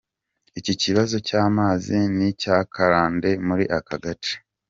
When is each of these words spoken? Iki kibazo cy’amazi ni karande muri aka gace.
Iki 0.59 0.73
kibazo 0.81 1.15
cy’amazi 1.27 1.97
ni 2.17 2.29
karande 2.73 3.29
muri 3.47 3.65
aka 3.77 3.95
gace. 4.03 4.33